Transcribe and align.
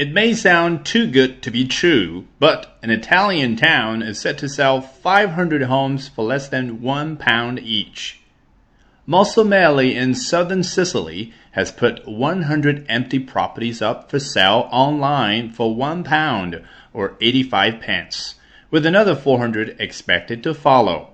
It 0.00 0.14
may 0.14 0.32
sound 0.32 0.86
too 0.86 1.06
good 1.06 1.42
to 1.42 1.50
be 1.50 1.66
true, 1.66 2.24
but 2.38 2.78
an 2.82 2.88
Italian 2.88 3.54
town 3.54 4.00
is 4.00 4.18
set 4.18 4.38
to 4.38 4.48
sell 4.48 4.80
500 4.80 5.64
homes 5.64 6.08
for 6.08 6.24
less 6.24 6.48
than 6.48 6.80
one 6.80 7.18
pound 7.18 7.58
each. 7.58 8.18
Mussomeli 9.06 9.94
in 9.94 10.14
southern 10.14 10.62
Sicily 10.62 11.34
has 11.50 11.70
put 11.70 12.08
100 12.08 12.86
empty 12.88 13.18
properties 13.18 13.82
up 13.82 14.10
for 14.10 14.18
sale 14.18 14.70
online 14.72 15.50
for 15.50 15.74
one 15.74 16.02
pound 16.02 16.62
or 16.94 17.18
85 17.20 17.80
pence, 17.80 18.36
with 18.70 18.86
another 18.86 19.14
400 19.14 19.76
expected 19.78 20.42
to 20.44 20.54
follow. 20.54 21.09